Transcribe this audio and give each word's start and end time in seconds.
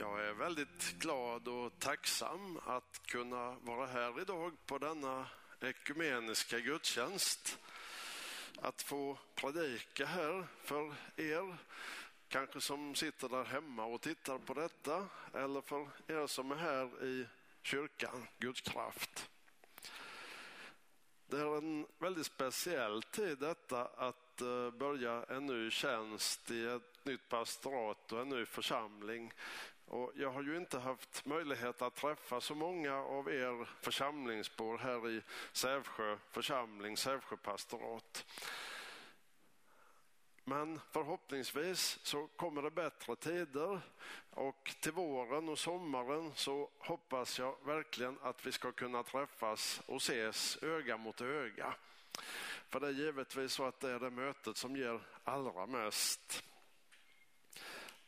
Jag 0.00 0.26
är 0.26 0.32
väldigt 0.32 0.98
glad 0.98 1.48
och 1.48 1.78
tacksam 1.78 2.60
att 2.66 3.02
kunna 3.06 3.56
vara 3.60 3.86
här 3.86 4.20
idag 4.20 4.52
på 4.66 4.78
denna 4.78 5.26
ekumeniska 5.60 6.58
gudstjänst. 6.58 7.58
Att 8.62 8.82
få 8.82 9.18
predika 9.34 10.06
här 10.06 10.46
för 10.62 10.94
er, 11.16 11.56
kanske 12.28 12.60
som 12.60 12.94
sitter 12.94 13.28
där 13.28 13.44
hemma 13.44 13.84
och 13.84 14.00
tittar 14.00 14.38
på 14.38 14.54
detta, 14.54 15.08
eller 15.34 15.60
för 15.60 15.88
er 16.06 16.26
som 16.26 16.50
är 16.50 16.56
här 16.56 17.04
i 17.04 17.26
kyrkan, 17.62 18.26
Guds 18.38 18.60
kraft. 18.60 19.30
Det 21.26 21.40
är 21.40 21.58
en 21.58 21.86
väldigt 21.98 22.26
speciell 22.26 23.02
tid 23.02 23.38
detta 23.38 23.84
att 23.84 24.40
eh, 24.40 24.70
börja 24.70 25.24
en 25.28 25.46
ny 25.46 25.70
tjänst 25.70 26.50
i 26.50 26.66
ett 26.66 27.04
nytt 27.04 27.28
pastorat 27.28 28.12
och 28.12 28.20
en 28.20 28.28
ny 28.28 28.46
församling 28.46 29.32
och 29.88 30.12
jag 30.14 30.30
har 30.30 30.42
ju 30.42 30.56
inte 30.56 30.78
haft 30.78 31.26
möjlighet 31.26 31.82
att 31.82 31.94
träffa 31.94 32.40
så 32.40 32.54
många 32.54 32.94
av 32.94 33.28
er 33.28 33.68
församlingsbor 33.80 34.78
här 34.78 35.10
i 35.10 35.22
Sävsjö 35.52 36.18
församling, 36.30 36.96
Sävsjö 36.96 37.36
pastorat. 37.36 38.26
Men 40.44 40.80
förhoppningsvis 40.90 41.98
så 42.02 42.26
kommer 42.26 42.62
det 42.62 42.70
bättre 42.70 43.16
tider 43.16 43.80
och 44.30 44.74
till 44.80 44.92
våren 44.92 45.48
och 45.48 45.58
sommaren 45.58 46.32
så 46.34 46.70
hoppas 46.78 47.38
jag 47.38 47.56
verkligen 47.64 48.18
att 48.22 48.46
vi 48.46 48.52
ska 48.52 48.72
kunna 48.72 49.02
träffas 49.02 49.82
och 49.86 49.96
ses 49.96 50.62
öga 50.62 50.96
mot 50.96 51.20
öga. 51.20 51.74
För 52.68 52.80
det 52.80 52.86
är 52.86 52.92
givetvis 52.92 53.52
så 53.52 53.64
att 53.64 53.80
det 53.80 53.90
är 53.90 54.00
det 54.00 54.10
mötet 54.10 54.56
som 54.56 54.76
ger 54.76 55.00
allra 55.24 55.66
mest. 55.66 56.44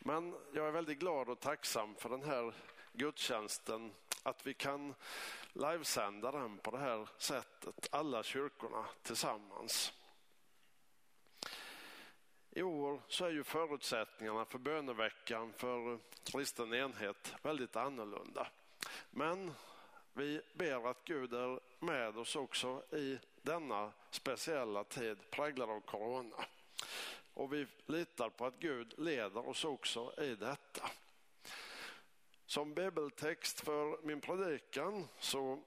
Men 0.04 0.34
jag 0.52 0.66
är 0.66 0.70
väldigt 0.70 0.98
glad 0.98 1.28
och 1.28 1.40
tacksam 1.40 1.94
för 1.94 2.08
den 2.08 2.22
här 2.22 2.54
gudstjänsten, 2.92 3.92
att 4.22 4.46
vi 4.46 4.54
kan 4.54 4.94
livesända 5.52 6.32
den 6.32 6.58
på 6.58 6.70
det 6.70 6.78
här 6.78 7.08
sättet, 7.18 7.88
alla 7.90 8.22
kyrkorna 8.22 8.86
tillsammans. 9.02 9.92
I 12.50 12.62
år 12.62 13.02
så 13.08 13.24
är 13.24 13.30
ju 13.30 13.44
förutsättningarna 13.44 14.44
för 14.44 14.58
böneveckan 14.58 15.52
för 15.52 15.98
kristen 16.24 16.74
enhet 16.74 17.34
väldigt 17.42 17.76
annorlunda. 17.76 18.48
Men 19.10 19.52
vi 20.12 20.40
ber 20.54 20.90
att 20.90 21.04
Gud 21.04 21.34
är 21.34 21.60
med 21.84 22.18
oss 22.18 22.36
också 22.36 22.82
i 22.90 23.18
denna 23.42 23.92
speciella 24.10 24.84
tid 24.84 25.30
präglad 25.30 25.70
av 25.70 25.80
corona. 25.80 26.44
Och 27.40 27.52
vi 27.52 27.66
litar 27.86 28.30
på 28.30 28.46
att 28.46 28.58
Gud 28.58 28.94
leder 28.98 29.48
oss 29.48 29.64
också 29.64 30.14
i 30.22 30.34
detta. 30.34 30.90
Som 32.46 32.74
bibeltext 32.74 33.60
för 33.60 34.02
min 34.02 34.20
predikan 34.20 35.08
så 35.18 35.62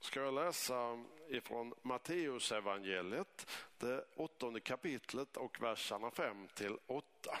ska 0.00 0.20
jag 0.20 0.34
läsa 0.34 1.04
ifrån 1.28 1.74
Matteus 1.82 2.52
evangeliet, 2.52 3.50
det 3.78 4.04
åttonde 4.16 4.60
kapitlet 4.60 5.36
och 5.36 5.62
verserna 5.62 6.10
5 6.10 6.48
till 6.54 6.78
8. 6.86 7.38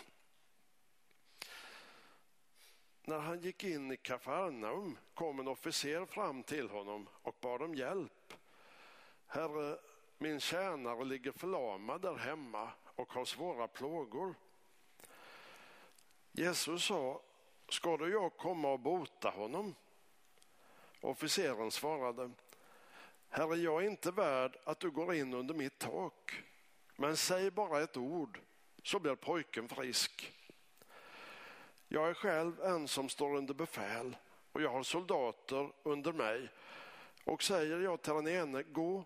När 3.04 3.18
han 3.18 3.40
gick 3.40 3.64
in 3.64 3.92
i 3.92 3.96
Kafarnaum 3.96 4.98
kom 5.14 5.40
en 5.40 5.48
officer 5.48 6.06
fram 6.06 6.42
till 6.42 6.70
honom 6.70 7.08
och 7.22 7.36
bad 7.40 7.62
om 7.62 7.74
hjälp. 7.74 8.34
Herre, 9.26 9.78
min 10.18 10.40
tjänare 10.40 11.04
ligger 11.04 11.32
förlamad 11.32 12.02
där 12.02 12.14
hemma 12.14 12.72
och 12.96 13.12
har 13.12 13.24
svåra 13.24 13.68
plågor. 13.68 14.34
Jesus 16.32 16.84
sa, 16.84 17.20
ska 17.68 17.96
då 17.96 18.08
jag 18.08 18.36
komma 18.36 18.72
och 18.72 18.80
bota 18.80 19.30
honom? 19.30 19.74
Officeren 21.00 21.70
svarade, 21.70 22.30
Herre, 23.28 23.56
jag 23.56 23.82
är 23.82 23.86
inte 23.86 24.10
värd 24.10 24.56
att 24.64 24.80
du 24.80 24.90
går 24.90 25.14
in 25.14 25.34
under 25.34 25.54
mitt 25.54 25.78
tak, 25.78 26.42
men 26.96 27.16
säg 27.16 27.50
bara 27.50 27.82
ett 27.82 27.96
ord 27.96 28.40
så 28.82 28.98
blir 28.98 29.14
pojken 29.14 29.68
frisk. 29.68 30.32
Jag 31.88 32.08
är 32.08 32.14
själv 32.14 32.60
en 32.62 32.88
som 32.88 33.08
står 33.08 33.36
under 33.36 33.54
befäl 33.54 34.16
och 34.52 34.62
jag 34.62 34.70
har 34.70 34.82
soldater 34.82 35.72
under 35.82 36.12
mig 36.12 36.48
och 37.24 37.42
säger 37.42 37.80
jag 37.80 38.02
till 38.02 38.12
den 38.12 38.28
ene 38.28 38.62
gå 38.62 39.04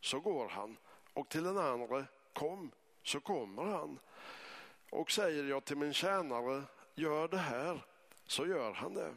så 0.00 0.20
går 0.20 0.48
han 0.48 0.76
och 1.14 1.28
till 1.28 1.44
den 1.44 1.58
andra 1.58 2.04
kom 2.32 2.70
så 3.08 3.20
kommer 3.20 3.64
han. 3.64 3.98
Och 4.90 5.10
säger 5.10 5.44
jag 5.44 5.64
till 5.64 5.76
min 5.76 5.94
tjänare, 5.94 6.62
gör 6.94 7.28
det 7.28 7.38
här, 7.38 7.84
så 8.26 8.46
gör 8.46 8.72
han 8.72 8.94
det. 8.94 9.14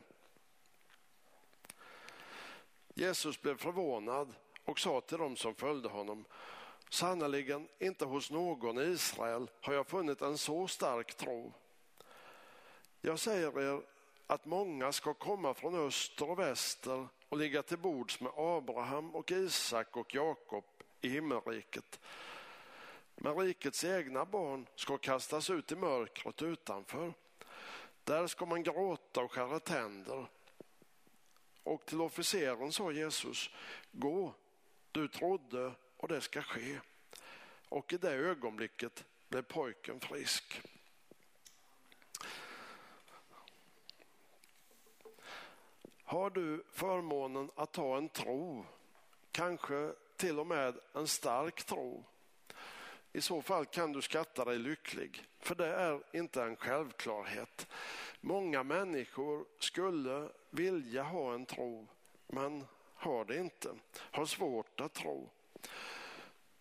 Jesus 2.93 3.41
blev 3.41 3.57
förvånad 3.57 4.35
och 4.65 4.79
sa 4.79 5.01
till 5.01 5.17
dem 5.17 5.35
som 5.35 5.55
följde 5.55 5.89
honom, 5.89 6.25
sannerligen 6.89 7.67
inte 7.79 8.05
hos 8.05 8.31
någon 8.31 8.77
i 8.77 8.83
Israel 8.83 9.49
har 9.61 9.73
jag 9.73 9.87
funnit 9.87 10.21
en 10.21 10.37
så 10.37 10.67
stark 10.67 11.13
tro. 11.13 11.53
Jag 13.01 13.19
säger 13.19 13.59
er 13.59 13.81
att 14.27 14.45
många 14.45 14.91
ska 14.91 15.13
komma 15.13 15.53
från 15.53 15.87
öster 15.87 16.29
och 16.29 16.39
väster 16.39 17.07
och 17.29 17.37
ligga 17.37 17.63
till 17.63 17.77
bords 17.77 18.19
med 18.19 18.31
Abraham 18.35 19.15
och 19.15 19.31
Isak 19.31 19.97
och 19.97 20.15
Jakob 20.15 20.63
i 21.01 21.09
himmelriket. 21.09 21.99
Men 23.23 23.35
rikets 23.35 23.83
egna 23.83 24.25
barn 24.25 24.67
ska 24.75 24.97
kastas 24.97 25.49
ut 25.49 25.71
i 25.71 25.75
mörkret 25.75 26.41
utanför. 26.41 27.13
Där 28.03 28.27
ska 28.27 28.45
man 28.45 28.63
gråta 28.63 29.21
och 29.21 29.31
skära 29.31 29.59
tänder. 29.59 30.25
Och 31.63 31.85
till 31.85 32.01
officeren 32.01 32.71
sa 32.71 32.91
Jesus, 32.91 33.49
gå, 33.91 34.33
du 34.91 35.07
trodde 35.07 35.73
och 35.97 36.07
det 36.07 36.21
ska 36.21 36.41
ske. 36.41 36.79
Och 37.69 37.93
i 37.93 37.97
det 37.97 38.11
ögonblicket 38.11 39.05
blev 39.29 39.41
pojken 39.41 39.99
frisk. 39.99 40.61
Har 46.03 46.29
du 46.29 46.63
förmånen 46.71 47.51
att 47.55 47.75
ha 47.75 47.97
en 47.97 48.09
tro, 48.09 48.65
kanske 49.31 49.93
till 50.15 50.39
och 50.39 50.47
med 50.47 50.79
en 50.93 51.07
stark 51.07 51.63
tro, 51.63 52.05
i 53.13 53.21
så 53.21 53.41
fall 53.41 53.65
kan 53.65 53.91
du 53.91 54.01
skatta 54.01 54.45
dig 54.45 54.57
lycklig, 54.57 55.25
för 55.39 55.55
det 55.55 55.67
är 55.67 56.01
inte 56.13 56.43
en 56.43 56.55
självklarhet. 56.55 57.67
Många 58.21 58.63
människor 58.63 59.45
skulle 59.59 60.29
vilja 60.49 61.03
ha 61.03 61.33
en 61.33 61.45
tro, 61.45 61.87
men 62.27 62.65
har 62.95 63.25
det 63.25 63.37
inte, 63.37 63.75
har 63.95 64.25
svårt 64.25 64.79
att 64.79 64.93
tro. 64.93 65.29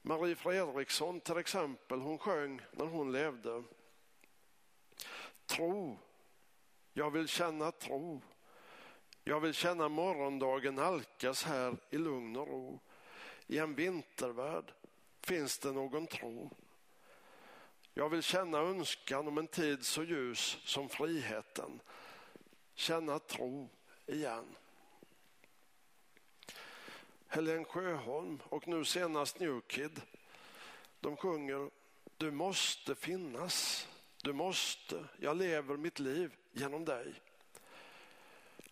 Marie 0.03 0.35
Fredriksson 0.35 1.21
till 1.21 1.37
exempel, 1.37 2.01
hon 2.01 2.19
sjöng 2.19 2.61
när 2.73 2.87
hon 2.87 3.13
levde. 3.13 3.63
Tro, 5.47 5.99
jag 6.93 7.11
vill 7.11 7.29
känna 7.29 7.73
tro. 7.73 8.21
Jag 9.25 9.41
vill 9.41 9.55
känna 9.55 9.89
morgondagen 9.89 10.79
alkas 10.79 11.45
här 11.45 11.77
i 11.91 11.99
lugn 11.99 12.37
och 12.37 12.49
ro. 12.49 12.81
I 13.47 13.59
en 13.59 13.75
vintervärld 13.75 14.73
finns 15.23 15.59
det 15.59 15.73
någon 15.73 16.07
tro. 16.07 16.51
Jag 17.95 18.09
vill 18.09 18.23
känna 18.23 18.59
önskan 18.59 19.29
om 19.29 19.39
en 19.39 19.47
tid 19.47 19.87
så 19.87 20.05
ljus 20.05 20.59
som 20.65 20.89
friheten. 20.89 21.81
Känna 22.75 23.19
tro 23.19 23.69
igen. 24.07 24.57
Helen 27.27 27.65
Sjöholm 27.65 28.41
och 28.45 28.69
nu 28.69 28.85
senast 28.85 29.41
Newkid. 29.41 30.01
De 31.01 31.17
sjunger 31.17 31.71
Du 32.17 32.31
måste 32.31 32.95
finnas. 32.95 33.89
Du 34.23 34.33
måste. 34.33 35.05
Jag 35.19 35.37
lever 35.37 35.77
mitt 35.77 35.99
liv 35.99 36.37
genom 36.53 36.85
dig. 36.85 37.15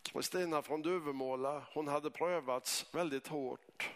Kristina 0.03 0.63
från 0.63 0.83
Duvemåla, 0.83 1.67
hon 1.75 1.89
hade 1.89 2.11
prövats 2.11 2.95
väldigt 2.95 3.27
hårt. 3.27 3.91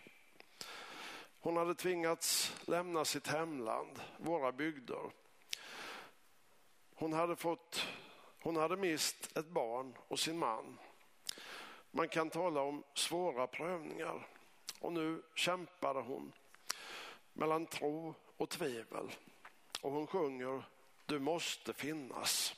Hon 1.45 1.57
hade 1.57 1.75
tvingats 1.75 2.57
lämna 2.67 3.05
sitt 3.05 3.27
hemland, 3.27 4.01
våra 4.19 4.53
bygder. 4.53 5.11
Hon 6.95 7.13
hade, 7.13 7.37
fått, 7.37 7.87
hon 8.43 8.57
hade 8.57 8.77
mist 8.77 9.37
ett 9.37 9.47
barn 9.47 9.95
och 10.09 10.19
sin 10.19 10.39
man. 10.39 10.79
Man 11.91 12.09
kan 12.09 12.31
tala 12.31 12.61
om 12.61 12.85
svåra 12.95 13.47
prövningar 13.47 14.29
och 14.81 14.93
nu 14.93 15.23
kämpade 15.35 16.01
hon 16.01 16.33
mellan 17.33 17.67
tro 17.67 18.15
och 18.37 18.49
tvivel. 18.49 19.13
Och 19.81 19.93
hon 19.93 20.07
sjunger 20.07 20.65
Du 21.07 21.19
måste 21.19 21.73
finnas. 21.73 22.55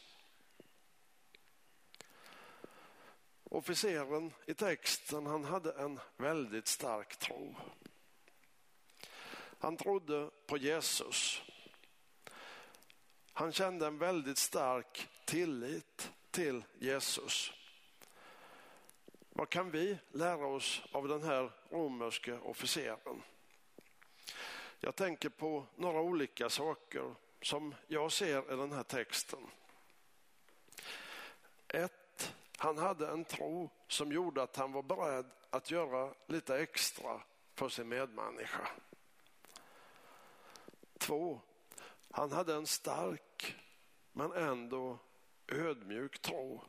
Officeren 3.44 4.32
i 4.46 4.54
texten 4.54 5.26
han 5.26 5.44
hade 5.44 5.72
en 5.72 6.00
väldigt 6.16 6.66
stark 6.66 7.16
tro. 7.16 7.56
Han 9.64 9.76
trodde 9.76 10.30
på 10.46 10.56
Jesus. 10.56 11.42
Han 13.32 13.52
kände 13.52 13.86
en 13.86 13.98
väldigt 13.98 14.38
stark 14.38 15.08
tillit 15.24 16.12
till 16.30 16.64
Jesus. 16.78 17.52
Vad 19.30 19.48
kan 19.48 19.70
vi 19.70 19.98
lära 20.12 20.46
oss 20.46 20.82
av 20.92 21.08
den 21.08 21.22
här 21.22 21.50
romerske 21.70 22.38
officeren? 22.38 23.22
Jag 24.80 24.96
tänker 24.96 25.28
på 25.28 25.66
några 25.76 26.00
olika 26.00 26.50
saker 26.50 27.14
som 27.42 27.74
jag 27.86 28.12
ser 28.12 28.52
i 28.52 28.56
den 28.56 28.72
här 28.72 28.82
texten. 28.82 29.46
Ett, 31.68 32.34
han 32.56 32.78
hade 32.78 33.08
en 33.08 33.24
tro 33.24 33.70
som 33.88 34.12
gjorde 34.12 34.42
att 34.42 34.56
han 34.56 34.72
var 34.72 34.82
beredd 34.82 35.30
att 35.50 35.70
göra 35.70 36.14
lite 36.26 36.58
extra 36.58 37.20
för 37.54 37.68
sin 37.68 37.88
medmänniska. 37.88 38.68
Två, 41.04 41.40
han 42.10 42.32
hade 42.32 42.54
en 42.54 42.66
stark 42.66 43.56
men 44.12 44.32
ändå 44.32 44.98
ödmjuk 45.48 46.18
tro. 46.18 46.60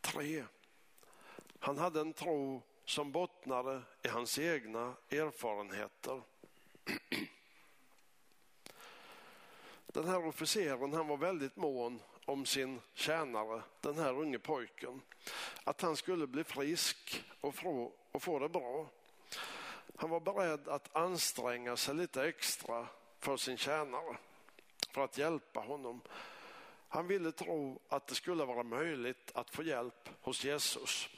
Tre, 0.00 0.44
han 1.58 1.78
hade 1.78 2.00
en 2.00 2.12
tro 2.12 2.62
som 2.84 3.12
bottnade 3.12 3.82
i 4.02 4.08
hans 4.08 4.38
egna 4.38 4.94
erfarenheter. 5.10 6.22
Den 9.86 10.08
här 10.08 10.26
officeren 10.26 10.92
han 10.92 11.08
var 11.08 11.16
väldigt 11.16 11.56
mån 11.56 12.02
om 12.24 12.46
sin 12.46 12.80
tjänare, 12.94 13.62
den 13.80 13.98
här 13.98 14.12
unge 14.12 14.38
pojken. 14.38 15.02
Att 15.64 15.80
han 15.80 15.96
skulle 15.96 16.26
bli 16.26 16.44
frisk 16.44 17.24
och 17.40 17.54
få, 17.54 17.92
och 18.12 18.22
få 18.22 18.38
det 18.38 18.48
bra. 18.48 18.90
Han 20.00 20.10
var 20.10 20.20
beredd 20.20 20.68
att 20.68 20.96
anstränga 20.96 21.76
sig 21.76 21.94
lite 21.94 22.28
extra 22.28 22.86
för 23.18 23.36
sin 23.36 23.56
tjänare, 23.56 24.16
för 24.90 25.04
att 25.04 25.18
hjälpa 25.18 25.60
honom. 25.60 26.00
Han 26.88 27.06
ville 27.06 27.32
tro 27.32 27.80
att 27.88 28.06
det 28.06 28.14
skulle 28.14 28.44
vara 28.44 28.62
möjligt 28.62 29.30
att 29.34 29.50
få 29.50 29.62
hjälp 29.62 30.08
hos 30.20 30.44
Jesus. 30.44 31.08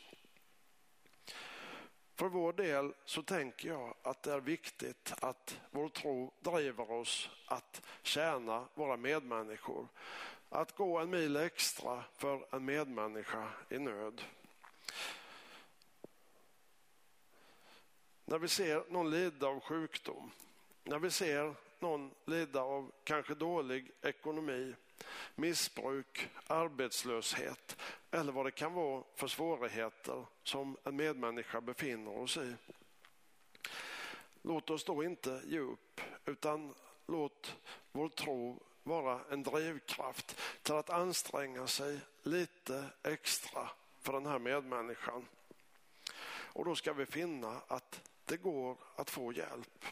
För 2.15 2.29
vår 2.29 2.53
del 2.53 2.93
så 3.05 3.23
tänker 3.23 3.69
jag 3.69 3.95
att 4.03 4.23
det 4.23 4.33
är 4.33 4.41
viktigt 4.41 5.15
att 5.21 5.61
vår 5.71 5.89
tro 5.89 6.35
driver 6.41 6.91
oss 6.91 7.31
att 7.47 7.83
tjäna 8.03 8.69
våra 8.75 8.97
medmänniskor. 8.97 9.89
Att 10.49 10.77
gå 10.77 10.99
en 10.99 11.11
mil 11.11 11.37
extra 11.37 12.05
för 12.17 12.55
en 12.55 12.65
medmänniska 12.65 13.49
i 13.69 13.79
nöd. 13.79 14.23
När 18.31 18.39
vi 18.39 18.49
ser 18.49 18.85
någon 18.89 19.11
lida 19.11 19.47
av 19.47 19.61
sjukdom, 19.61 20.31
när 20.85 20.99
vi 20.99 21.11
ser 21.11 21.55
någon 21.79 22.11
lida 22.25 22.61
av 22.61 22.93
kanske 23.05 23.35
dålig 23.35 23.91
ekonomi, 24.03 24.75
missbruk, 25.35 26.29
arbetslöshet 26.47 27.77
eller 28.11 28.33
vad 28.33 28.47
det 28.47 28.51
kan 28.51 28.75
vara 28.75 29.03
för 29.15 29.29
svårigheter 29.29 30.25
som 30.43 30.77
en 30.85 30.97
medmänniska 30.97 31.61
befinner 31.61 32.19
oss 32.19 32.37
i. 32.37 32.55
Låt 34.43 34.71
oss 34.71 34.85
då 34.85 35.05
inte 35.05 35.43
ge 35.45 35.59
upp 35.59 36.01
utan 36.27 36.75
låt 37.07 37.57
vår 37.93 38.09
tro 38.09 38.63
vara 38.83 39.21
en 39.31 39.43
drivkraft 39.43 40.41
till 40.63 40.75
att 40.75 40.91
anstränga 40.91 41.67
sig 41.67 42.01
lite 42.23 42.85
extra 43.03 43.71
för 44.01 44.13
den 44.13 44.27
här 44.27 44.39
medmänniskan. 44.39 45.27
Och 46.53 46.65
då 46.65 46.75
ska 46.75 46.93
vi 46.93 47.07
finna 47.07 47.61
att 47.69 48.01
det 48.31 48.37
går 48.37 48.79
att 48.97 49.11
få 49.11 49.33
hjälp. 49.33 49.85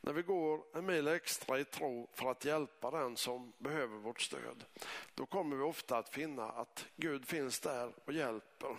När 0.00 0.12
vi 0.12 0.22
går 0.22 0.64
en 0.74 0.86
mil 0.86 1.08
extra 1.08 1.58
i 1.58 1.64
tro 1.64 2.08
för 2.12 2.30
att 2.30 2.44
hjälpa 2.44 2.90
den 2.90 3.16
som 3.16 3.52
behöver 3.58 3.96
vårt 3.96 4.20
stöd, 4.20 4.64
då 5.14 5.26
kommer 5.26 5.56
vi 5.56 5.62
ofta 5.62 5.98
att 5.98 6.08
finna 6.08 6.50
att 6.50 6.86
Gud 6.96 7.28
finns 7.28 7.60
där 7.60 7.92
och 8.04 8.12
hjälper. 8.12 8.76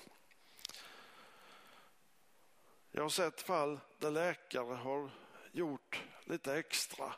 Jag 2.91 3.01
har 3.01 3.09
sett 3.09 3.41
fall 3.41 3.80
där 4.00 4.12
läkare 4.12 4.74
har 4.74 5.09
gjort 5.51 6.03
lite 6.24 6.56
extra 6.56 7.13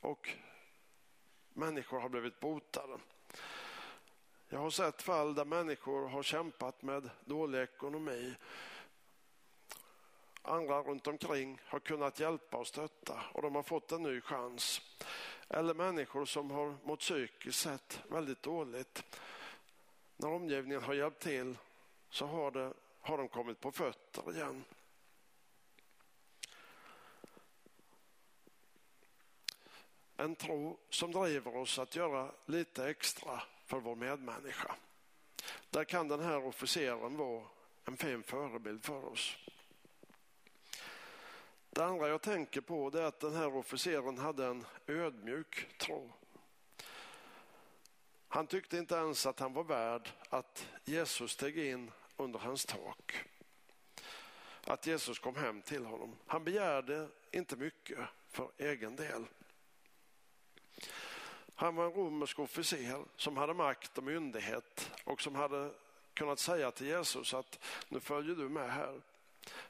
och 0.00 0.30
människor 1.48 2.00
har 2.00 2.08
blivit 2.08 2.40
botade. 2.40 2.98
Jag 4.48 4.58
har 4.58 4.70
sett 4.70 5.02
fall 5.02 5.34
där 5.34 5.44
människor 5.44 6.08
har 6.08 6.22
kämpat 6.22 6.82
med 6.82 7.10
dålig 7.24 7.62
ekonomi 7.62 8.34
andra 10.46 10.82
runt 10.82 11.06
omkring 11.06 11.60
har 11.64 11.80
kunnat 11.80 12.20
hjälpa 12.20 12.56
och 12.56 12.66
stötta 12.66 13.20
och 13.32 13.42
de 13.42 13.54
har 13.54 13.62
fått 13.62 13.92
en 13.92 14.02
ny 14.02 14.20
chans. 14.20 14.80
Eller 15.48 15.74
människor 15.74 16.24
som 16.24 16.50
har 16.50 16.76
mått 16.84 17.00
psykiskt 17.00 17.58
sett 17.58 18.00
väldigt 18.08 18.42
dåligt. 18.42 19.04
När 20.16 20.28
omgivningen 20.28 20.82
har 20.82 20.94
hjälpt 20.94 21.22
till 21.22 21.58
så 22.10 22.26
har, 22.26 22.50
det, 22.50 22.72
har 23.00 23.18
de 23.18 23.28
kommit 23.28 23.60
på 23.60 23.72
fötter 23.72 24.34
igen. 24.36 24.64
En 30.16 30.36
tro 30.36 30.78
som 30.90 31.12
driver 31.12 31.56
oss 31.56 31.78
att 31.78 31.96
göra 31.96 32.30
lite 32.46 32.88
extra 32.88 33.42
för 33.64 33.80
vår 33.80 33.94
medmänniska. 33.94 34.74
Där 35.70 35.84
kan 35.84 36.08
den 36.08 36.20
här 36.20 36.44
officeren 36.44 37.16
vara 37.16 37.44
en 37.84 37.96
fin 37.96 38.22
förebild 38.22 38.84
för 38.84 39.04
oss. 39.04 39.36
Det 41.76 41.84
andra 41.84 42.08
jag 42.08 42.22
tänker 42.22 42.60
på 42.60 42.88
är 42.88 43.02
att 43.02 43.20
den 43.20 43.34
här 43.34 43.56
officeren 43.56 44.18
hade 44.18 44.46
en 44.46 44.64
ödmjuk 44.86 45.78
tro. 45.78 46.12
Han 48.28 48.46
tyckte 48.46 48.78
inte 48.78 48.94
ens 48.94 49.26
att 49.26 49.40
han 49.40 49.52
var 49.52 49.64
värd 49.64 50.10
att 50.28 50.68
Jesus 50.84 51.30
steg 51.30 51.58
in 51.58 51.90
under 52.16 52.38
hans 52.38 52.64
tak. 52.64 53.24
Att 54.64 54.86
Jesus 54.86 55.18
kom 55.18 55.36
hem 55.36 55.62
till 55.62 55.84
honom. 55.84 56.16
Han 56.26 56.44
begärde 56.44 57.08
inte 57.30 57.56
mycket 57.56 57.98
för 58.28 58.50
egen 58.58 58.96
del. 58.96 59.26
Han 61.54 61.76
var 61.76 61.84
en 61.86 61.92
romersk 61.92 62.38
officer 62.38 63.04
som 63.16 63.36
hade 63.36 63.54
makt 63.54 63.98
och 63.98 64.04
myndighet 64.04 64.92
och 65.04 65.22
som 65.22 65.34
hade 65.34 65.70
kunnat 66.14 66.38
säga 66.38 66.70
till 66.70 66.86
Jesus 66.86 67.34
att 67.34 67.64
nu 67.88 68.00
följer 68.00 68.36
du 68.36 68.48
med 68.48 68.72
här. 68.72 69.00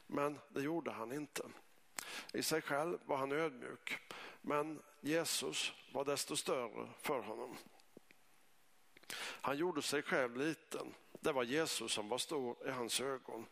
Men 0.07 0.39
det 0.49 0.61
gjorde 0.61 0.91
han 0.91 1.11
inte. 1.11 1.43
I 2.33 2.43
sig 2.43 2.61
själv 2.61 2.99
var 3.05 3.17
han 3.17 3.31
ödmjuk, 3.31 3.97
men 4.41 4.81
Jesus 5.01 5.73
var 5.91 6.05
desto 6.05 6.35
större 6.35 6.89
för 7.01 7.19
honom. 7.19 7.57
Han 9.17 9.57
gjorde 9.57 9.81
sig 9.81 10.01
själv 10.01 10.37
liten. 10.37 10.93
Det 11.11 11.31
var 11.31 11.43
Jesus 11.43 11.91
som 11.91 12.09
var 12.09 12.17
stor 12.17 12.67
i 12.67 12.71
hans 12.71 13.01
ögon. 13.01 13.45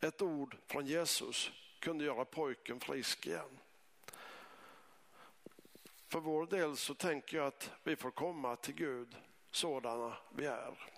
Ett 0.00 0.22
ord 0.22 0.56
från 0.66 0.86
Jesus 0.86 1.50
kunde 1.78 2.04
göra 2.04 2.24
pojken 2.24 2.80
frisk 2.80 3.26
igen. 3.26 3.58
För 6.06 6.20
vår 6.20 6.46
del 6.46 6.76
så 6.76 6.94
tänker 6.94 7.36
jag 7.36 7.46
att 7.46 7.70
vi 7.82 7.96
får 7.96 8.10
komma 8.10 8.56
till 8.56 8.74
Gud 8.74 9.16
sådana 9.50 10.16
vi 10.34 10.46
är. 10.46 10.88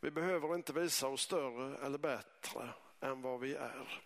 Vi 0.00 0.10
behöver 0.10 0.54
inte 0.54 0.72
visa 0.72 1.08
oss 1.08 1.22
större 1.22 1.86
eller 1.86 1.98
bättre 1.98 2.68
än 3.00 3.22
vad 3.22 3.40
vi 3.40 3.54
är. 3.54 4.02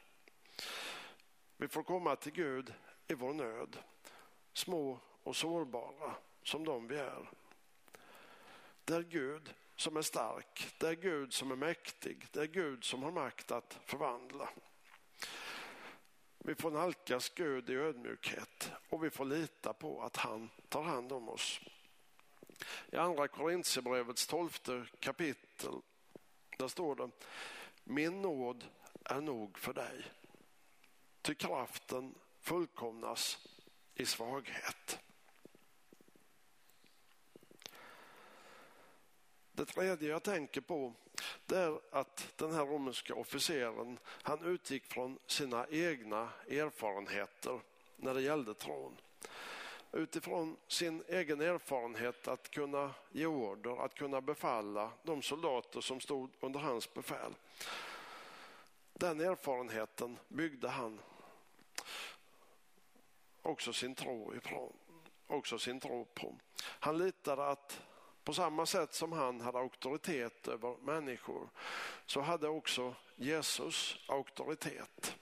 Vi 1.60 1.68
får 1.68 1.82
komma 1.82 2.16
till 2.16 2.32
Gud 2.32 2.74
i 3.08 3.14
vår 3.14 3.32
nöd, 3.32 3.78
små 4.52 5.00
och 5.22 5.36
sårbara 5.36 6.14
som 6.42 6.64
de 6.64 6.86
vi 6.86 6.96
är. 6.96 7.30
Det 8.84 8.94
är 8.94 9.02
Gud 9.02 9.54
som 9.76 9.96
är 9.96 10.02
stark, 10.02 10.74
det 10.78 10.88
är 10.88 10.94
Gud 10.94 11.32
som 11.32 11.50
är 11.50 11.56
mäktig, 11.56 12.26
det 12.32 12.40
är 12.40 12.46
Gud 12.46 12.84
som 12.84 13.02
har 13.02 13.10
makt 13.10 13.50
att 13.50 13.78
förvandla. 13.84 14.48
Vi 16.38 16.54
får 16.54 16.70
nalkas 16.70 17.28
Gud 17.28 17.70
i 17.70 17.74
ödmjukhet 17.74 18.72
och 18.88 19.04
vi 19.04 19.10
får 19.10 19.24
lita 19.24 19.72
på 19.72 20.02
att 20.02 20.16
han 20.16 20.50
tar 20.68 20.82
hand 20.82 21.12
om 21.12 21.28
oss. 21.28 21.60
I 22.92 22.96
andra 22.96 23.28
Korintierbrevets 23.28 24.26
tolfte 24.26 24.86
kapitel 25.00 25.74
där 26.58 26.68
står 26.68 26.94
det 26.96 27.10
Min 27.84 28.22
nåd 28.22 28.64
är 29.04 29.20
nog 29.20 29.58
för 29.58 29.72
dig 29.72 30.04
Ty 31.22 31.34
kraften 31.34 32.14
fullkomnas 32.40 33.48
i 33.94 34.06
svaghet. 34.06 34.98
Det 39.52 39.64
tredje 39.64 40.08
jag 40.08 40.22
tänker 40.22 40.60
på 40.60 40.94
det 41.46 41.58
är 41.58 41.80
att 41.90 42.32
den 42.36 42.52
här 42.52 42.66
romerska 42.66 43.14
officeren 43.14 43.98
han 44.04 44.44
utgick 44.44 44.84
från 44.84 45.18
sina 45.26 45.66
egna 45.70 46.30
erfarenheter 46.48 47.60
när 47.96 48.14
det 48.14 48.22
gällde 48.22 48.54
tron. 48.54 48.96
Utifrån 49.92 50.56
sin 50.68 51.02
egen 51.08 51.40
erfarenhet 51.40 52.28
att 52.28 52.50
kunna 52.50 52.94
ge 53.12 53.26
order, 53.26 53.84
att 53.84 53.94
kunna 53.94 54.20
befalla 54.20 54.92
de 55.02 55.22
soldater 55.22 55.80
som 55.80 56.00
stod 56.00 56.30
under 56.40 56.60
hans 56.60 56.94
befäl. 56.94 57.34
Den 58.92 59.20
erfarenheten 59.20 60.18
byggde 60.28 60.68
han 60.68 61.00
också 63.42 63.72
sin 63.72 63.94
tro 63.94 64.34
ifrån. 64.34 64.72
också 65.26 65.58
sin 65.58 65.80
tro 65.80 66.04
på. 66.04 66.38
Han 66.62 66.98
litade 66.98 67.46
att 67.46 67.82
på 68.24 68.34
samma 68.34 68.66
sätt 68.66 68.94
som 68.94 69.12
han 69.12 69.40
hade 69.40 69.58
auktoritet 69.58 70.48
över 70.48 70.76
människor 70.76 71.48
så 72.06 72.20
hade 72.20 72.48
också 72.48 72.94
Jesus 73.16 73.98
auktoritet. 74.08 75.16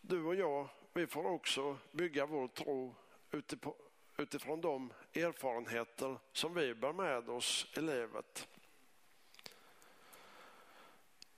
Du 0.00 0.24
och 0.24 0.34
jag, 0.34 0.68
vi 0.92 1.06
får 1.06 1.26
också 1.26 1.78
bygga 1.92 2.26
vår 2.26 2.48
tro 2.48 2.94
utifrån 4.16 4.60
de 4.60 4.92
erfarenheter 5.14 6.18
som 6.32 6.54
vi 6.54 6.74
bär 6.74 6.92
med 6.92 7.28
oss 7.28 7.66
i 7.76 7.80
livet. 7.80 8.48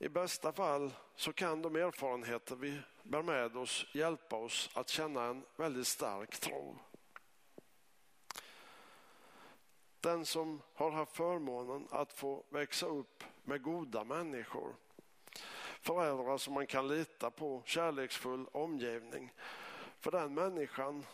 I 0.00 0.08
bästa 0.08 0.52
fall 0.52 0.92
så 1.16 1.32
kan 1.32 1.62
de 1.62 1.76
erfarenheter 1.76 2.56
vi 2.56 2.80
bär 3.02 3.22
med 3.22 3.56
oss 3.56 3.86
hjälpa 3.92 4.36
oss 4.36 4.70
att 4.74 4.88
känna 4.88 5.24
en 5.24 5.44
väldigt 5.56 5.86
stark 5.86 6.40
tro. 6.40 6.78
Den 10.00 10.26
som 10.26 10.62
har 10.74 10.90
haft 10.90 11.16
förmånen 11.16 11.88
att 11.90 12.12
få 12.12 12.44
växa 12.50 12.86
upp 12.86 13.24
med 13.42 13.62
goda 13.62 14.04
människor, 14.04 14.76
föräldrar 15.80 16.38
som 16.38 16.54
man 16.54 16.66
kan 16.66 16.88
lita 16.88 17.30
på, 17.30 17.62
kärleksfull 17.66 18.46
omgivning. 18.52 19.32
För 19.98 20.10
den 20.10 20.34
människan 20.34 21.06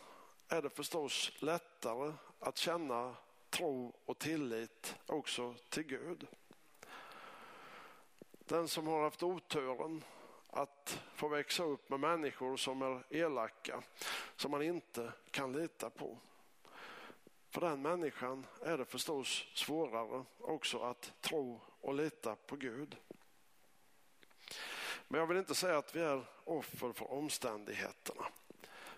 är 0.48 0.62
det 0.62 0.70
förstås 0.70 1.32
lättare 1.38 2.12
att 2.38 2.56
känna 2.56 3.16
tro 3.50 3.94
och 4.04 4.18
tillit 4.18 4.96
också 5.06 5.54
till 5.68 5.82
Gud. 5.82 6.26
Den 8.44 8.68
som 8.68 8.86
har 8.86 9.02
haft 9.02 9.22
oturen 9.22 10.04
att 10.50 11.02
få 11.14 11.28
växa 11.28 11.64
upp 11.64 11.90
med 11.90 12.00
människor 12.00 12.56
som 12.56 12.82
är 12.82 13.02
elaka, 13.10 13.82
som 14.36 14.50
man 14.50 14.62
inte 14.62 15.12
kan 15.30 15.52
lita 15.52 15.90
på. 15.90 16.18
För 17.50 17.60
den 17.60 17.82
människan 17.82 18.46
är 18.62 18.78
det 18.78 18.84
förstås 18.84 19.44
svårare 19.54 20.24
också 20.38 20.78
att 20.78 21.12
tro 21.20 21.60
och 21.80 21.94
lita 21.94 22.36
på 22.36 22.56
Gud. 22.56 22.96
Men 25.08 25.20
jag 25.20 25.26
vill 25.26 25.38
inte 25.38 25.54
säga 25.54 25.78
att 25.78 25.96
vi 25.96 26.00
är 26.00 26.24
offer 26.44 26.92
för 26.92 27.12
omständigheterna. 27.12 28.26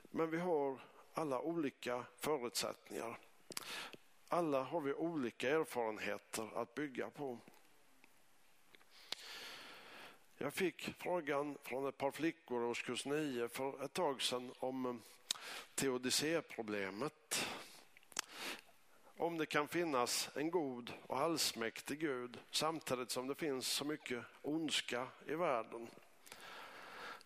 Men 0.02 0.30
vi 0.30 0.38
har 0.38 0.80
alla 1.14 1.40
olika 1.40 2.04
förutsättningar. 2.16 3.18
Alla 4.28 4.62
har 4.62 4.80
vi 4.80 4.94
olika 4.94 5.50
erfarenheter 5.50 6.50
att 6.54 6.74
bygga 6.74 7.10
på. 7.10 7.38
Jag 10.46 10.54
fick 10.54 10.94
frågan 10.98 11.58
från 11.62 11.88
ett 11.88 11.98
par 11.98 12.10
flickor 12.10 12.62
i 12.62 12.64
årskurs 12.64 13.04
9 13.04 13.48
för 13.48 13.84
ett 13.84 13.92
tag 13.92 14.22
sedan 14.22 14.52
om 14.58 14.86
eh, 14.86 14.94
teodicéproblemet. 15.74 17.46
Om 19.16 19.38
det 19.38 19.46
kan 19.46 19.68
finnas 19.68 20.30
en 20.34 20.50
god 20.50 20.92
och 21.06 21.20
allsmäktig 21.20 21.98
Gud 21.98 22.38
samtidigt 22.50 23.10
som 23.10 23.26
det 23.26 23.34
finns 23.34 23.68
så 23.68 23.84
mycket 23.84 24.24
ondska 24.42 25.08
i 25.26 25.34
världen. 25.34 25.88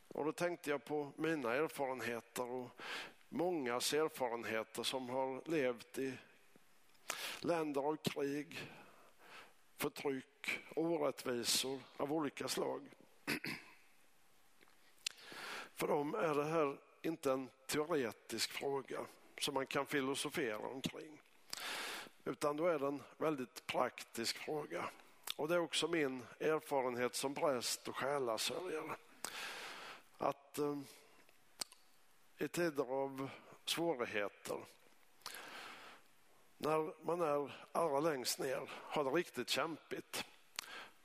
Och 0.08 0.24
då 0.24 0.32
tänkte 0.32 0.70
jag 0.70 0.84
på 0.84 1.12
mina 1.16 1.54
erfarenheter 1.54 2.44
och 2.44 2.80
mångas 3.28 3.94
erfarenheter 3.94 4.82
som 4.82 5.08
har 5.08 5.42
levt 5.50 5.98
i 5.98 6.12
länder 7.40 7.80
av 7.80 7.96
krig, 7.96 8.58
förtryck, 9.76 10.60
orättvisor 10.74 11.80
av 11.96 12.12
olika 12.12 12.48
slag. 12.48 12.88
För 15.75 15.88
dem 15.88 16.14
är 16.14 16.34
det 16.34 16.44
här 16.44 16.78
inte 17.02 17.32
en 17.32 17.50
teoretisk 17.66 18.50
fråga 18.50 19.06
som 19.40 19.54
man 19.54 19.66
kan 19.66 19.87
filosofera 19.87 20.58
omkring. 20.58 21.20
Utan 22.25 22.56
då 22.56 22.66
är 22.66 22.78
det 22.78 22.87
en 22.87 23.02
väldigt 23.18 23.66
praktisk 23.66 24.37
fråga. 24.37 24.90
Och 25.37 25.49
det 25.49 25.54
är 25.54 25.58
också 25.58 25.88
min 25.88 26.22
erfarenhet 26.40 27.14
som 27.14 27.34
präst 27.34 27.88
och 27.88 27.96
själasörjare. 27.96 28.96
Att 30.18 30.58
eh, 30.58 30.78
i 32.38 32.49
tider 32.49 32.84
av 32.84 33.30
svårigheter, 33.64 34.64
när 36.58 37.04
man 37.04 37.20
är 37.20 37.66
allra 37.72 38.00
längst 38.00 38.38
ner, 38.38 38.70
har 38.70 39.04
det 39.04 39.10
riktigt 39.10 39.49
kämpigt. 39.49 40.25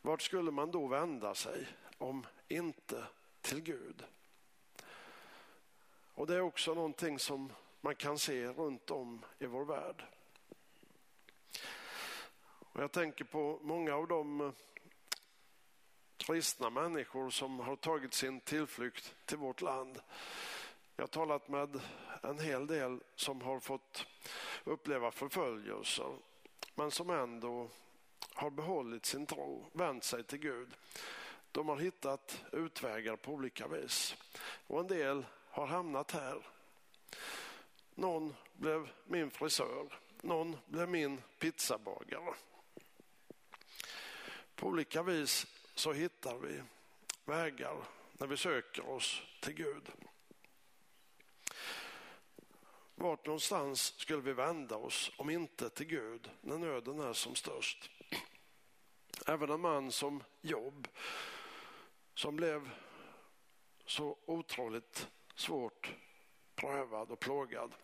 Vart 0.02 0.22
skulle 0.22 0.52
man 0.52 0.72
då 0.72 0.88
vända 0.88 1.36
sig? 1.36 1.68
Om 1.98 2.26
inte 2.48 3.08
till 3.42 3.62
Gud. 3.62 4.04
Och 6.14 6.28
det 6.28 6.36
är 6.36 6.42
också 6.42 6.74
någonting 6.74 7.20
som 7.20 7.52
man 7.82 7.96
kan 7.96 8.20
se 8.20 8.48
runt 8.48 8.92
om 8.92 9.26
i 9.40 9.46
vår 9.46 9.66
värld. 9.66 10.04
Och 12.76 12.84
jag 12.84 12.92
tänker 12.92 13.26
på 13.26 13.60
många 13.62 13.96
av 13.96 14.08
de 14.08 14.42
eh, 14.42 14.52
kristna 16.18 16.70
människor 16.70 17.30
som 17.30 17.60
har 17.60 17.76
tagit 17.76 18.14
sin 18.14 18.40
tillflykt 18.40 19.16
till 19.26 19.38
vårt 19.38 19.62
land. 19.62 20.00
Jag 20.96 21.04
har 21.04 21.08
talat 21.08 21.48
med 21.48 21.80
en 22.22 22.40
hel 22.40 22.68
del 22.68 23.00
som 23.16 23.42
har 23.42 23.60
fått 23.60 24.08
uppleva 24.64 25.12
förföljelser 25.12 26.16
men 26.76 26.92
som 26.92 27.10
ändå 27.10 27.70
har 28.34 28.50
behållit 28.50 29.06
sin 29.06 29.26
tro, 29.26 29.66
vänt 29.72 30.04
sig 30.04 30.24
till 30.24 30.40
Gud. 30.40 30.68
De 31.56 31.70
har 31.70 31.78
hittat 31.78 32.44
utvägar 32.52 33.16
på 33.16 33.32
olika 33.32 33.68
vis. 33.68 34.16
Och 34.68 34.80
en 34.80 34.88
del 34.88 35.26
har 35.50 35.66
hamnat 35.66 36.12
här. 36.12 36.48
Någon 37.94 38.36
blev 38.54 38.90
min 39.06 39.32
frisör. 39.32 40.00
Någon 40.22 40.58
blev 40.66 40.90
min 40.90 41.22
pizzabagare. 41.40 42.34
På 44.56 44.68
olika 44.68 45.04
vis 45.04 45.48
så 45.76 45.94
hittar 45.94 46.38
vi 46.38 46.62
vägar 47.26 47.84
när 48.14 48.28
vi 48.28 48.38
söker 48.38 48.90
oss 48.90 49.22
till 49.42 49.54
Gud. 49.54 49.92
Vart 52.96 53.26
någonstans 53.26 53.94
skulle 53.98 54.22
vi 54.22 54.34
vända 54.34 54.76
oss 54.76 55.12
om 55.18 55.30
inte 55.30 55.70
till 55.70 55.88
Gud 55.88 56.30
när 56.42 56.58
nöden 56.58 57.00
är 57.00 57.14
som 57.14 57.36
störst? 57.36 57.90
Även 59.28 59.50
en 59.50 59.62
man 59.62 59.92
som 59.92 60.24
Jobb 60.42 60.88
som 62.16 62.36
blev 62.36 62.70
så 63.86 64.18
otroligt 64.26 65.10
svårt 65.36 65.96
prövad 66.56 67.12
och 67.12 67.20
plågad. 67.20 67.76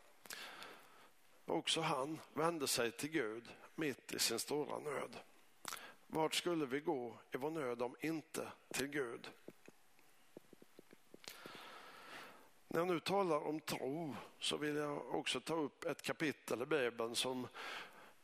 Också 1.45 1.81
han 1.81 2.19
vände 2.33 2.67
sig 2.67 2.91
till 2.91 3.09
Gud 3.09 3.49
mitt 3.75 4.13
i 4.13 4.19
sin 4.19 4.39
stora 4.39 4.79
nöd. 4.79 5.17
Vart 6.07 6.35
skulle 6.35 6.65
vi 6.65 6.79
gå 6.79 7.17
i 7.31 7.37
vår 7.37 7.51
nöd 7.51 7.81
om 7.81 7.95
inte 7.99 8.51
till 8.73 8.87
Gud? 8.87 9.29
När 12.67 12.79
jag 12.79 12.87
nu 12.87 12.99
talar 12.99 13.47
om 13.47 13.59
tro 13.59 14.15
så 14.39 14.57
vill 14.57 14.75
jag 14.75 15.15
också 15.15 15.39
ta 15.39 15.55
upp 15.55 15.85
ett 15.85 16.01
kapitel 16.01 16.61
i 16.61 16.65
Bibeln 16.65 17.15
som 17.15 17.47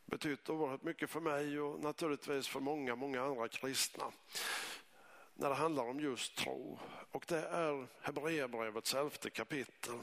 betytt 0.05 0.49
oerhört 0.49 0.83
mycket 0.83 1.09
för 1.09 1.19
mig 1.19 1.59
och 1.59 1.79
naturligtvis 1.79 2.47
för 2.47 2.59
många, 2.59 2.95
många 2.95 3.23
andra 3.23 3.47
kristna 3.47 4.11
när 5.37 5.49
det 5.49 5.55
handlar 5.55 5.83
om 5.83 5.99
just 5.99 6.35
tro. 6.35 6.79
Och 7.11 7.25
det 7.27 7.47
är 7.47 7.87
Hebreerbrevets 8.01 8.93
elfte 8.93 9.29
kapitel. 9.29 9.99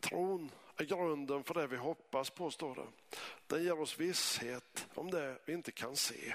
Tron 0.00 0.50
är 0.76 0.84
grunden 0.84 1.44
för 1.44 1.54
det 1.54 1.66
vi 1.66 1.76
hoppas 1.76 2.30
på, 2.30 2.50
står 2.50 2.74
det. 2.74 2.86
Den 3.46 3.64
ger 3.64 3.80
oss 3.80 4.00
visshet 4.00 4.86
om 4.94 5.10
det 5.10 5.38
vi 5.44 5.52
inte 5.52 5.72
kan 5.72 5.96
se. 5.96 6.34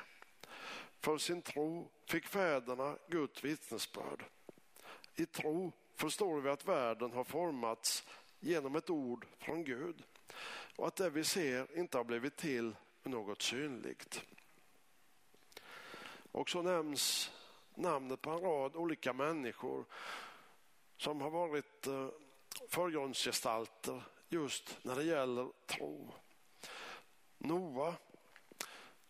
För 1.00 1.18
sin 1.18 1.42
tro 1.42 1.90
fick 2.06 2.28
fäderna 2.28 2.98
Guds 3.08 3.44
vittnesbörd. 3.44 4.24
I 5.16 5.26
tro 5.26 5.72
förstår 5.96 6.42
vi 6.42 6.50
att 6.50 6.68
världen 6.68 7.12
har 7.12 7.24
formats 7.24 8.04
genom 8.40 8.76
ett 8.76 8.90
ord 8.90 9.26
från 9.40 9.64
Gud 9.64 10.04
och 10.76 10.88
att 10.88 10.96
det 10.96 11.10
vi 11.10 11.24
ser 11.24 11.78
inte 11.78 11.98
har 11.98 12.04
blivit 12.04 12.38
till 12.38 12.76
något 13.04 13.42
synligt. 13.42 14.22
Och 16.32 16.50
så 16.50 16.62
nämns 16.62 17.32
namnet 17.76 18.22
på 18.22 18.30
en 18.30 18.40
rad 18.40 18.76
olika 18.76 19.14
människor 19.14 19.86
som 20.98 21.22
har 21.22 21.30
varit 21.30 21.88
eh, 21.88 22.08
förgrundsgestalter 22.68 24.04
just 24.30 24.78
när 24.82 24.96
det 24.96 25.04
gäller 25.04 25.50
tro. 25.66 26.14
Noa, 27.38 27.96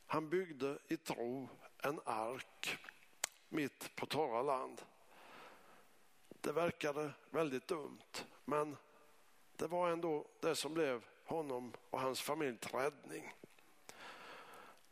han 0.06 0.30
byggde 0.30 0.78
i 0.88 0.98
tro 0.98 1.50
en 1.84 2.00
ark 2.06 2.78
mitt 3.50 3.96
på 3.96 4.06
torra 4.06 4.42
land. 4.42 4.82
Det 6.30 6.52
verkade 6.52 7.14
väldigt 7.30 7.68
dumt, 7.68 8.26
men 8.46 8.78
det 9.56 9.68
var 9.68 9.90
ändå 9.90 10.26
det 10.40 10.56
som 10.56 10.74
blev 10.74 11.06
honom 11.26 11.74
och 11.90 12.00
hans 12.00 12.22
familjs 12.22 12.74
räddning. 12.74 13.34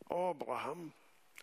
Abraham, 0.06 0.92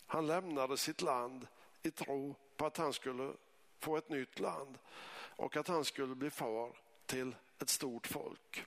han 0.08 0.28
lämnade 0.28 0.78
sitt 0.78 1.02
land 1.02 1.48
i 1.84 1.92
tro 1.92 2.36
på 2.58 2.66
att 2.66 2.78
han 2.78 2.94
skulle 2.94 3.34
få 3.80 3.98
ett 3.98 4.10
nytt 4.10 4.40
land 4.40 4.78
och 5.36 5.58
att 5.58 5.68
han 5.68 5.86
skulle 5.86 6.16
bli 6.16 6.30
far 6.30 6.78
till 7.06 7.36
ett 7.60 7.70
stort 7.70 8.08
folk. 8.08 8.66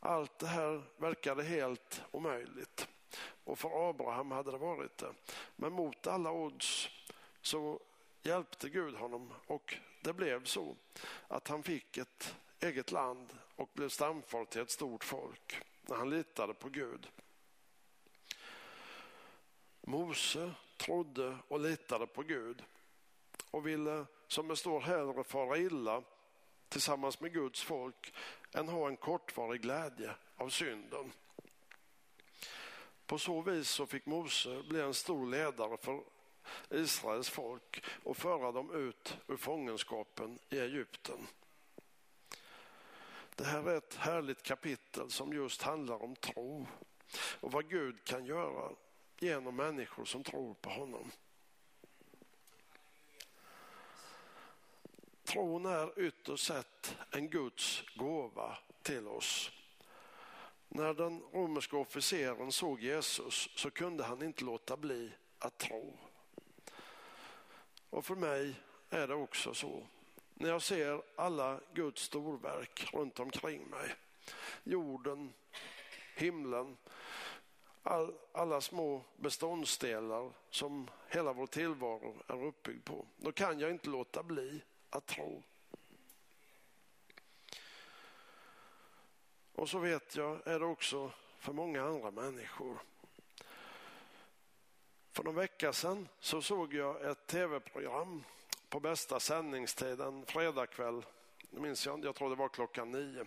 Allt 0.00 0.38
det 0.38 0.46
här 0.46 0.82
verkade 0.96 1.42
helt 1.42 2.02
omöjligt 2.10 2.88
och 3.44 3.58
för 3.58 3.90
Abraham 3.90 4.30
hade 4.30 4.50
det 4.50 4.58
varit 4.58 4.98
det. 4.98 5.14
Men 5.56 5.72
mot 5.72 6.06
alla 6.06 6.32
odds 6.32 6.88
så 7.42 7.80
hjälpte 8.22 8.68
Gud 8.68 8.94
honom 8.94 9.32
och 9.46 9.74
det 10.00 10.12
blev 10.12 10.44
så 10.44 10.76
att 11.28 11.48
han 11.48 11.62
fick 11.62 11.96
ett 11.96 12.34
eget 12.60 12.92
land 12.92 13.38
och 13.56 13.70
blev 13.72 13.88
stamfar 13.88 14.44
till 14.44 14.60
ett 14.60 14.70
stort 14.70 15.04
folk 15.04 15.62
när 15.82 15.96
han 15.96 16.10
litade 16.10 16.54
på 16.54 16.68
Gud. 16.68 17.08
Mose 19.88 20.54
trodde 20.76 21.36
och 21.48 21.60
litade 21.60 22.06
på 22.06 22.22
Gud 22.22 22.64
och 23.50 23.66
ville, 23.66 24.06
som 24.26 24.48
det 24.48 24.56
står, 24.56 24.80
hellre 24.80 25.24
fara 25.24 25.58
illa 25.58 26.02
tillsammans 26.68 27.20
med 27.20 27.32
Guds 27.32 27.62
folk 27.62 28.14
än 28.54 28.68
ha 28.68 28.88
en 28.88 28.96
kortvarig 28.96 29.62
glädje 29.62 30.14
av 30.36 30.48
synden. 30.48 31.12
På 33.06 33.18
så 33.18 33.40
vis 33.40 33.68
så 33.68 33.86
fick 33.86 34.06
Mose 34.06 34.62
bli 34.68 34.80
en 34.80 34.94
stor 34.94 35.26
ledare 35.26 35.76
för 35.76 36.02
Israels 36.70 37.30
folk 37.30 37.84
och 38.04 38.16
föra 38.16 38.52
dem 38.52 38.74
ut 38.74 39.16
ur 39.28 39.36
fångenskapen 39.36 40.38
i 40.50 40.58
Egypten. 40.58 41.26
Det 43.34 43.44
här 43.44 43.68
är 43.68 43.76
ett 43.76 43.94
härligt 43.94 44.42
kapitel 44.42 45.10
som 45.10 45.32
just 45.32 45.62
handlar 45.62 46.02
om 46.02 46.16
tro 46.16 46.66
och 47.40 47.52
vad 47.52 47.70
Gud 47.70 48.04
kan 48.04 48.26
göra 48.26 48.72
genom 49.18 49.56
människor 49.56 50.04
som 50.04 50.24
tror 50.24 50.54
på 50.54 50.70
honom. 50.70 51.10
Tron 55.24 55.66
är 55.66 56.00
ytterst 56.00 56.46
sett 56.46 56.96
en 57.10 57.28
Guds 57.28 57.84
gåva 57.94 58.58
till 58.82 59.08
oss. 59.08 59.50
När 60.68 60.94
den 60.94 61.20
romerska 61.32 61.76
officeren 61.76 62.52
såg 62.52 62.80
Jesus 62.80 63.48
så 63.54 63.70
kunde 63.70 64.04
han 64.04 64.22
inte 64.22 64.44
låta 64.44 64.76
bli 64.76 65.12
att 65.38 65.58
tro. 65.58 65.98
Och 67.90 68.04
för 68.04 68.14
mig 68.14 68.54
är 68.90 69.08
det 69.08 69.14
också 69.14 69.54
så. 69.54 69.86
När 70.34 70.48
jag 70.48 70.62
ser 70.62 71.02
alla 71.16 71.60
Guds 71.74 72.02
storverk 72.02 72.94
runt 72.94 73.20
omkring 73.20 73.64
mig, 73.70 73.94
jorden, 74.64 75.32
himlen, 76.16 76.76
all, 77.88 78.14
alla 78.32 78.60
små 78.60 79.04
beståndsdelar 79.16 80.32
som 80.50 80.90
hela 81.08 81.32
vår 81.32 81.46
tillvaro 81.46 82.22
är 82.26 82.44
uppbyggd 82.44 82.84
på, 82.84 83.06
då 83.16 83.32
kan 83.32 83.60
jag 83.60 83.70
inte 83.70 83.88
låta 83.88 84.22
bli 84.22 84.62
att 84.90 85.06
tro. 85.06 85.42
Och 89.54 89.68
så 89.68 89.78
vet 89.78 90.16
jag 90.16 90.46
är 90.46 90.58
det 90.58 90.66
också 90.66 91.12
för 91.38 91.52
många 91.52 91.84
andra 91.84 92.10
människor. 92.10 92.78
För 95.10 95.24
någon 95.24 95.34
vecka 95.34 95.72
sedan 95.72 96.08
så 96.20 96.42
såg 96.42 96.74
jag 96.74 97.10
ett 97.10 97.26
tv-program 97.26 98.24
på 98.68 98.80
bästa 98.80 99.20
sändningstid 99.20 100.00
en 100.00 100.26
fredagkväll. 100.26 101.04
Minns 101.50 101.86
jag 101.86 102.04
jag 102.04 102.14
tror 102.14 102.30
det 102.30 102.36
var 102.36 102.48
klockan 102.48 102.90
nio. 102.90 103.26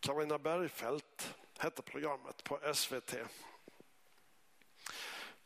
Karina 0.00 0.38
Bergfeldt 0.38 1.34
hette 1.58 1.82
programmet 1.82 2.44
på 2.44 2.74
SVT. 2.74 3.14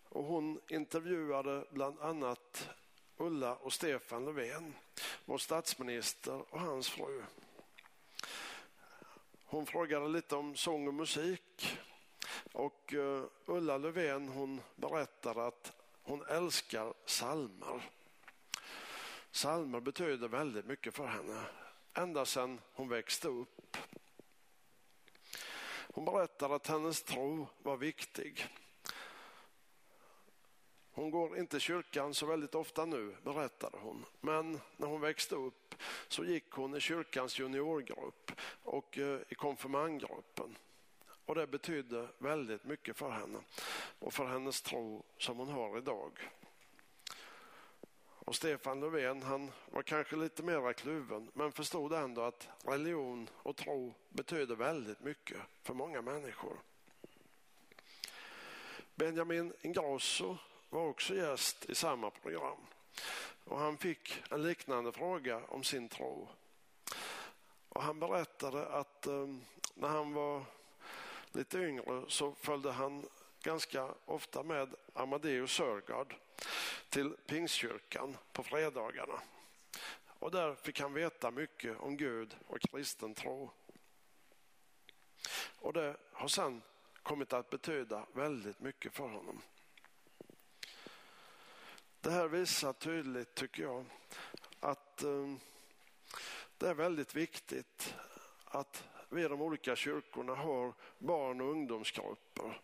Och 0.08 0.24
hon 0.24 0.60
intervjuade 0.68 1.64
bland 1.70 2.00
annat 2.00 2.68
Ulla 3.16 3.56
och 3.56 3.72
Stefan 3.72 4.24
Löfven, 4.24 4.74
vår 5.24 5.38
statsminister 5.38 6.54
och 6.54 6.60
hans 6.60 6.88
fru. 6.88 7.22
Hon 9.44 9.66
frågade 9.66 10.08
lite 10.08 10.36
om 10.36 10.56
sång 10.56 10.88
och 10.88 10.94
musik 10.94 11.78
och 12.52 12.94
eh, 12.94 13.24
Ulla 13.46 13.78
Löfven 13.78 14.28
hon 14.28 14.60
berättade 14.76 15.46
att 15.46 15.72
hon 16.02 16.24
älskar 16.26 16.94
salmer. 17.04 17.90
Salmer 19.30 19.80
betyder 19.80 20.28
väldigt 20.28 20.66
mycket 20.66 20.94
för 20.94 21.06
henne, 21.06 21.42
ända 21.94 22.24
sedan 22.24 22.60
hon 22.72 22.88
växte 22.88 23.28
upp. 23.28 23.76
Hon 25.94 26.04
berättade 26.04 26.54
att 26.54 26.66
hennes 26.66 27.02
tro 27.02 27.46
var 27.62 27.76
viktig. 27.76 28.46
Hon 30.92 31.10
går 31.10 31.38
inte 31.38 31.56
i 31.56 31.60
kyrkan 31.60 32.14
så 32.14 32.26
väldigt 32.26 32.54
ofta 32.54 32.84
nu, 32.84 33.16
berättade 33.22 33.78
hon. 33.80 34.04
Men 34.20 34.60
när 34.76 34.86
hon 34.86 35.00
växte 35.00 35.34
upp 35.34 35.74
så 36.08 36.24
gick 36.24 36.50
hon 36.50 36.74
i 36.76 36.80
kyrkans 36.80 37.38
juniorgrupp 37.38 38.32
och 38.62 38.98
eh, 38.98 39.20
i 39.28 39.34
konfirmandgruppen. 39.34 40.58
Och 41.24 41.34
det 41.34 41.46
betydde 41.46 42.08
väldigt 42.18 42.64
mycket 42.64 42.96
för 42.96 43.10
henne 43.10 43.38
och 43.98 44.14
för 44.14 44.26
hennes 44.26 44.62
tro 44.62 45.02
som 45.18 45.38
hon 45.38 45.48
har 45.48 45.78
idag. 45.78 46.18
Och 48.24 48.36
Stefan 48.36 48.80
Löfven 48.80 49.22
han 49.22 49.50
var 49.70 49.82
kanske 49.82 50.16
lite 50.16 50.42
mera 50.42 50.72
kluven 50.72 51.30
men 51.34 51.52
förstod 51.52 51.92
ändå 51.92 52.22
att 52.22 52.48
religion 52.64 53.28
och 53.32 53.56
tro 53.56 53.94
betyder 54.08 54.56
väldigt 54.56 55.00
mycket 55.00 55.40
för 55.62 55.74
många 55.74 56.02
människor. 56.02 56.56
Benjamin 58.94 59.52
Ingrosso 59.60 60.36
var 60.70 60.86
också 60.86 61.14
gäst 61.14 61.70
i 61.70 61.74
samma 61.74 62.10
program 62.10 62.58
och 63.44 63.58
han 63.58 63.78
fick 63.78 64.22
en 64.30 64.42
liknande 64.42 64.92
fråga 64.92 65.40
om 65.48 65.64
sin 65.64 65.88
tro. 65.88 66.28
Och 67.68 67.82
han 67.82 68.00
berättade 68.00 68.66
att 68.66 69.06
eh, 69.06 69.26
när 69.74 69.88
han 69.88 70.12
var 70.12 70.44
lite 71.32 71.58
yngre 71.58 72.04
så 72.08 72.34
följde 72.34 72.72
han 72.72 73.06
ganska 73.42 73.88
ofta 74.04 74.42
med 74.42 74.74
Amadeus 74.94 75.52
Sörgard 75.52 76.14
till 76.92 77.16
Pingstkyrkan 77.26 78.16
på 78.32 78.42
fredagarna. 78.42 79.20
Och 80.06 80.30
där 80.30 80.54
fick 80.54 80.80
han 80.80 80.94
veta 80.94 81.30
mycket 81.30 81.80
om 81.80 81.96
Gud 81.96 82.36
och 82.46 82.60
kristen 82.60 83.14
tro. 83.14 83.50
Och 85.58 85.72
det 85.72 85.96
har 86.12 86.28
sedan 86.28 86.62
kommit 87.02 87.32
att 87.32 87.50
betyda 87.50 88.06
väldigt 88.12 88.60
mycket 88.60 88.94
för 88.94 89.08
honom. 89.08 89.42
Det 92.00 92.10
här 92.10 92.28
visar 92.28 92.72
tydligt, 92.72 93.34
tycker 93.34 93.62
jag, 93.62 93.84
att 94.60 95.02
eh, 95.02 95.34
det 96.58 96.68
är 96.68 96.74
väldigt 96.74 97.14
viktigt 97.14 97.94
att 98.44 98.84
vi 99.08 99.24
i 99.24 99.28
de 99.28 99.42
olika 99.42 99.76
kyrkorna 99.76 100.34
har 100.34 100.74
barn 100.98 101.40
och 101.40 101.50
ungdomsgrupper. 101.50 102.60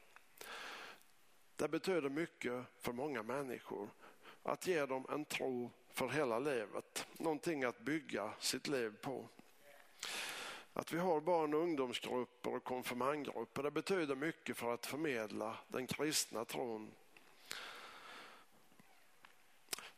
Det 1.57 1.69
betyder 1.69 2.09
mycket 2.09 2.65
för 2.79 2.93
många 2.93 3.23
människor 3.23 3.89
att 4.49 4.67
ge 4.67 4.87
dem 4.87 5.07
en 5.11 5.25
tro 5.25 5.71
för 5.93 6.09
hela 6.09 6.39
livet, 6.39 7.07
någonting 7.13 7.65
att 7.65 7.79
bygga 7.79 8.33
sitt 8.39 8.69
liv 8.69 8.97
på. 9.03 9.29
Att 10.73 10.93
vi 10.93 10.99
har 10.99 11.21
barn 11.21 11.55
och 11.55 11.61
ungdomsgrupper 11.61 12.55
och 12.55 12.65
konfirmandgrupper, 12.65 13.63
det 13.63 13.71
betyder 13.71 14.17
mycket 14.17 14.57
för 14.57 14.75
att 14.75 14.87
förmedla 14.87 15.57
den 15.69 15.87
kristna 15.87 16.45
tron. 16.45 16.91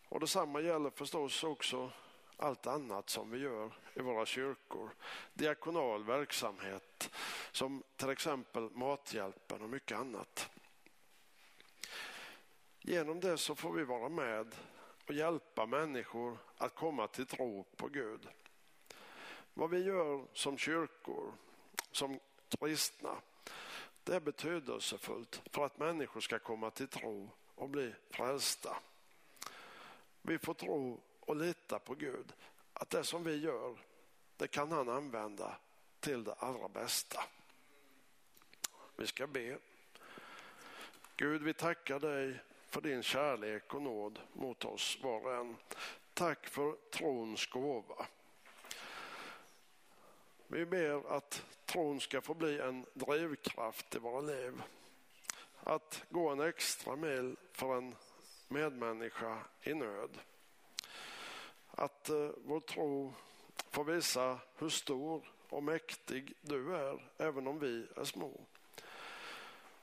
Och 0.09 0.21
detsamma 0.21 0.61
gäller 0.61 0.91
förstås 0.91 1.45
också 1.45 1.93
allt 2.37 2.67
annat 2.67 3.11
som 3.11 3.31
vi 3.31 3.39
gör 3.39 3.73
i 3.95 4.01
våra 4.01 4.27
kyrkor. 4.27 4.91
Diakonal 5.35 6.05
verksamhet 6.05 7.11
som 7.53 7.83
till 7.97 8.11
exempel 8.11 8.71
Mathjälpen 8.71 9.63
och 9.63 9.71
mycket 9.71 9.99
annat. 9.99 10.51
Genom 12.83 13.21
det 13.21 13.39
så 13.39 13.55
får 13.55 13.73
vi 13.73 13.85
vara 13.85 14.09
med 14.09 14.55
och 15.07 15.15
hjälpa 15.15 15.67
människor 15.67 16.39
att 16.57 16.75
komma 16.75 17.07
till 17.07 17.27
tro 17.27 17.65
på 17.77 17.89
Gud. 17.89 18.29
Vad 19.55 19.71
vi 19.71 19.85
gör 19.85 20.27
som 20.33 20.59
kyrkor, 20.59 21.33
som 21.93 22.21
kristna, 22.61 23.17
det 24.05 24.17
är 24.17 24.21
betydelsefullt 24.21 25.43
för 25.53 25.65
att 25.65 25.79
människor 25.79 26.21
ska 26.21 26.39
komma 26.39 26.71
till 26.71 26.89
tro 26.89 27.31
och 27.55 27.69
bli 27.69 27.95
frälsta. 28.11 28.77
Vi 30.23 30.39
får 30.39 30.55
tro 30.55 31.01
och 31.21 31.37
lita 31.37 31.79
på 31.79 31.95
Gud, 31.95 32.33
att 32.73 32.91
det 32.91 33.05
som 33.05 33.25
vi 33.25 33.37
gör, 33.37 33.79
det 34.37 34.49
kan 34.49 34.73
han 34.73 34.89
använda 34.89 35.57
till 36.01 36.25
det 36.25 36.33
allra 36.33 36.69
bästa. 36.69 37.25
Vi 38.97 39.07
ska 39.07 39.27
be. 39.27 39.59
Gud, 41.17 41.43
vi 41.43 41.55
tackar 41.55 42.01
dig 42.01 42.41
för 42.71 42.81
din 42.81 43.03
kärlek 43.03 43.75
och 43.75 43.83
nåd 43.83 44.19
mot 44.33 44.65
oss 44.65 44.99
var 45.03 45.27
och 45.27 45.35
en. 45.35 45.57
Tack 46.15 46.47
för 46.47 46.77
trons 46.91 47.47
gåva. 47.47 48.07
Vi 50.47 50.67
ber 50.67 51.17
att 51.17 51.45
tron 51.67 52.01
ska 52.01 52.21
få 52.21 52.35
bli 52.35 52.61
en 52.61 52.87
drivkraft 52.95 53.95
i 53.95 53.99
våra 53.99 54.21
liv. 54.21 54.63
Att 55.61 56.05
gå 56.09 56.29
en 56.29 56.41
extra 56.41 56.97
mil 56.97 57.37
för 57.53 57.77
en 57.77 57.95
medmänniska 58.49 59.39
i 59.63 59.75
nöd. 59.75 60.19
Att 61.71 62.09
eh, 62.09 62.31
vår 62.37 62.61
tro 62.61 63.15
får 63.71 63.85
visa 63.85 64.39
hur 64.57 64.69
stor 64.69 65.33
och 65.49 65.63
mäktig 65.63 66.33
du 66.41 66.77
är, 66.77 67.11
även 67.19 67.47
om 67.47 67.59
vi 67.59 67.87
är 67.97 68.05
små. 68.05 68.41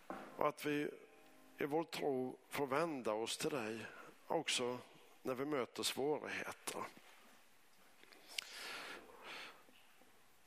Och 0.08 0.48
att 0.48 0.66
vi 0.66 0.90
i 1.58 1.66
vår 1.66 1.84
tro 1.84 2.38
får 2.50 2.68
vända 2.68 3.14
oss 3.14 3.38
till 3.38 3.50
dig 3.50 3.86
också 4.28 4.80
när 5.22 5.36
vi 5.36 5.46
möter 5.46 5.84
svårigheter. 5.84 6.84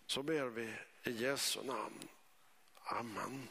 Så 0.06 0.22
ber 0.22 0.44
vi 0.44 0.74
i 1.04 1.10
Jesu 1.10 1.62
namn. 1.62 2.08
Amen. 2.84 3.48